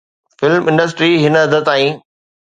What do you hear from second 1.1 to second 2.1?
هن حد تائين